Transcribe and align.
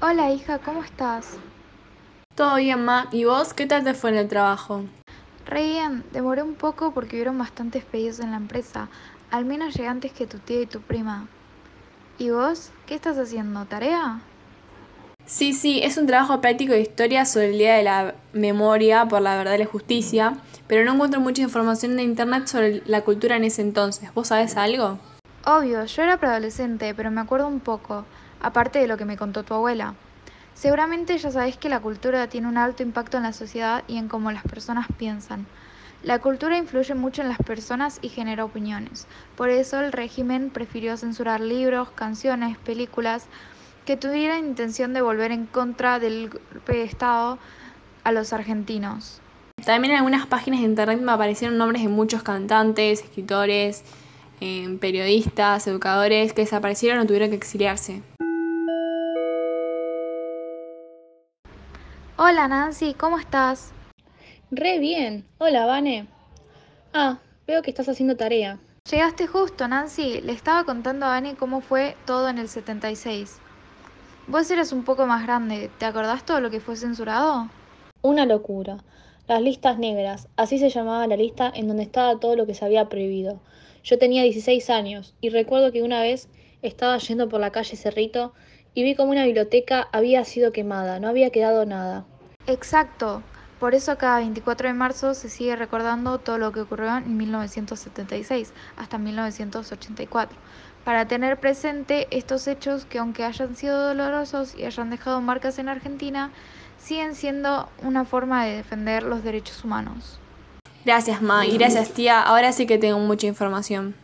Hola 0.00 0.30
hija, 0.30 0.58
¿cómo 0.58 0.82
estás? 0.82 1.38
Todo 2.34 2.56
bien, 2.56 2.84
Ma. 2.84 3.08
¿Y 3.12 3.24
vos 3.24 3.54
qué 3.54 3.66
tal 3.66 3.84
te 3.84 3.94
fue 3.94 4.10
en 4.10 4.16
el 4.16 4.28
trabajo? 4.28 4.82
Re 5.46 5.64
bien, 5.64 6.04
demoré 6.12 6.42
un 6.42 6.54
poco 6.54 6.92
porque 6.92 7.16
hubieron 7.16 7.38
bastantes 7.38 7.84
pedidos 7.84 8.20
en 8.20 8.32
la 8.32 8.36
empresa. 8.36 8.88
Al 9.30 9.46
menos 9.46 9.74
llegué 9.74 9.88
antes 9.88 10.12
que 10.12 10.26
tu 10.26 10.38
tía 10.38 10.60
y 10.60 10.66
tu 10.66 10.82
prima. 10.82 11.28
¿Y 12.18 12.28
vos? 12.30 12.70
¿Qué 12.86 12.94
estás 12.94 13.16
haciendo? 13.16 13.64
¿Tarea? 13.64 14.20
Sí, 15.26 15.52
sí, 15.54 15.80
es 15.82 15.96
un 15.96 16.06
trabajo 16.06 16.40
práctico 16.40 16.72
de 16.72 16.80
historia 16.80 17.24
sobre 17.24 17.50
el 17.50 17.58
Día 17.58 17.74
de 17.74 17.84
la 17.84 18.14
Memoria 18.32 19.06
por 19.06 19.22
la 19.22 19.36
Verdad 19.36 19.54
y 19.54 19.58
la 19.58 19.66
Justicia, 19.66 20.36
pero 20.66 20.84
no 20.84 20.94
encuentro 20.94 21.20
mucha 21.20 21.42
información 21.42 21.92
en 21.92 22.00
internet 22.00 22.48
sobre 22.48 22.82
la 22.86 23.02
cultura 23.02 23.36
en 23.36 23.44
ese 23.44 23.62
entonces. 23.62 24.12
¿Vos 24.14 24.28
sabés 24.28 24.56
algo? 24.56 24.98
Obvio, 25.44 25.84
yo 25.84 26.02
era 26.02 26.18
preadolescente, 26.18 26.94
pero 26.94 27.10
me 27.10 27.20
acuerdo 27.20 27.46
un 27.46 27.60
poco, 27.60 28.04
aparte 28.40 28.80
de 28.80 28.88
lo 28.88 28.96
que 28.96 29.04
me 29.04 29.16
contó 29.16 29.42
tu 29.42 29.54
abuela. 29.54 29.94
Seguramente 30.54 31.16
ya 31.16 31.30
sabés 31.30 31.56
que 31.56 31.68
la 31.68 31.80
cultura 31.80 32.26
tiene 32.28 32.48
un 32.48 32.58
alto 32.58 32.82
impacto 32.82 33.16
en 33.16 33.22
la 33.22 33.32
sociedad 33.32 33.84
y 33.88 33.98
en 33.98 34.08
cómo 34.08 34.32
las 34.32 34.42
personas 34.42 34.86
piensan. 34.98 35.46
La 36.02 36.18
cultura 36.18 36.58
influye 36.58 36.94
mucho 36.94 37.22
en 37.22 37.28
las 37.28 37.38
personas 37.38 38.00
y 38.02 38.08
genera 38.08 38.44
opiniones. 38.44 39.06
Por 39.36 39.50
eso 39.50 39.80
el 39.80 39.92
régimen 39.92 40.50
prefirió 40.50 40.96
censurar 40.96 41.40
libros, 41.40 41.90
canciones, 41.92 42.58
películas 42.58 43.28
que 43.84 43.96
tuvieran 43.96 44.46
intención 44.46 44.92
de 44.92 45.02
volver 45.02 45.32
en 45.32 45.46
contra 45.46 45.98
del 45.98 46.30
golpe 46.30 46.72
de 46.72 46.84
Estado 46.84 47.38
a 48.04 48.12
los 48.12 48.32
argentinos. 48.32 49.20
También 49.64 49.92
en 49.92 49.98
algunas 49.98 50.26
páginas 50.26 50.60
de 50.60 50.66
internet 50.66 51.00
me 51.00 51.12
aparecieron 51.12 51.58
nombres 51.58 51.82
de 51.82 51.88
muchos 51.88 52.22
cantantes, 52.22 53.02
escritores, 53.02 53.84
eh, 54.40 54.76
periodistas, 54.80 55.66
educadores 55.66 56.32
que 56.32 56.42
desaparecieron 56.42 57.00
o 57.00 57.06
tuvieron 57.06 57.30
que 57.30 57.36
exiliarse. 57.36 58.02
Hola 62.16 62.48
Nancy, 62.48 62.94
¿cómo 62.94 63.18
estás? 63.18 63.72
Re 64.50 64.78
bien. 64.78 65.24
Hola, 65.38 65.64
Vane. 65.66 66.06
Ah, 66.92 67.18
veo 67.46 67.62
que 67.62 67.70
estás 67.70 67.88
haciendo 67.88 68.16
tarea. 68.16 68.58
Llegaste 68.90 69.26
justo, 69.26 69.66
Nancy. 69.66 70.20
Le 70.20 70.32
estaba 70.32 70.64
contando 70.64 71.06
a 71.06 71.10
Vane 71.10 71.36
cómo 71.36 71.60
fue 71.60 71.96
todo 72.04 72.28
en 72.28 72.38
el 72.38 72.48
76. 72.48 73.40
Vos 74.32 74.50
eras 74.50 74.72
un 74.72 74.82
poco 74.82 75.06
más 75.06 75.24
grande. 75.24 75.68
¿Te 75.78 75.84
acordás 75.84 76.24
todo 76.24 76.40
lo 76.40 76.48
que 76.48 76.58
fue 76.58 76.74
censurado? 76.74 77.50
Una 78.00 78.24
locura. 78.24 78.78
Las 79.28 79.42
listas 79.42 79.78
negras, 79.78 80.26
así 80.36 80.58
se 80.58 80.70
llamaba 80.70 81.06
la 81.06 81.18
lista 81.18 81.52
en 81.54 81.68
donde 81.68 81.82
estaba 81.82 82.18
todo 82.18 82.34
lo 82.34 82.46
que 82.46 82.54
se 82.54 82.64
había 82.64 82.88
prohibido. 82.88 83.42
Yo 83.84 83.98
tenía 83.98 84.22
16 84.22 84.70
años 84.70 85.14
y 85.20 85.28
recuerdo 85.28 85.70
que 85.70 85.82
una 85.82 86.00
vez 86.00 86.30
estaba 86.62 86.96
yendo 86.96 87.28
por 87.28 87.40
la 87.40 87.52
calle 87.52 87.76
Cerrito 87.76 88.32
y 88.72 88.84
vi 88.84 88.94
como 88.94 89.10
una 89.10 89.26
biblioteca 89.26 89.90
había 89.92 90.24
sido 90.24 90.50
quemada, 90.50 90.98
no 90.98 91.08
había 91.08 91.28
quedado 91.28 91.66
nada. 91.66 92.06
Exacto. 92.46 93.22
Por 93.62 93.76
eso 93.76 93.96
cada 93.96 94.16
24 94.16 94.66
de 94.66 94.74
marzo 94.74 95.14
se 95.14 95.28
sigue 95.28 95.54
recordando 95.54 96.18
todo 96.18 96.36
lo 96.36 96.50
que 96.50 96.62
ocurrió 96.62 96.96
en 96.96 97.16
1976 97.16 98.52
hasta 98.76 98.98
1984, 98.98 100.36
para 100.84 101.06
tener 101.06 101.38
presente 101.38 102.08
estos 102.10 102.48
hechos 102.48 102.86
que 102.86 102.98
aunque 102.98 103.22
hayan 103.22 103.54
sido 103.54 103.80
dolorosos 103.80 104.56
y 104.58 104.64
hayan 104.64 104.90
dejado 104.90 105.20
marcas 105.20 105.60
en 105.60 105.68
Argentina, 105.68 106.32
siguen 106.76 107.14
siendo 107.14 107.68
una 107.84 108.04
forma 108.04 108.44
de 108.44 108.56
defender 108.56 109.04
los 109.04 109.22
derechos 109.22 109.62
humanos. 109.62 110.18
Gracias, 110.84 111.22
Ma, 111.22 111.46
y 111.46 111.56
gracias, 111.56 111.92
tía. 111.92 112.20
Ahora 112.20 112.50
sí 112.50 112.66
que 112.66 112.78
tengo 112.78 112.98
mucha 112.98 113.28
información. 113.28 113.94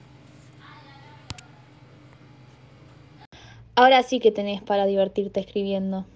Ahora 3.74 4.04
sí 4.04 4.20
que 4.20 4.30
tenés 4.30 4.62
para 4.62 4.86
divertirte 4.86 5.40
escribiendo. 5.40 6.06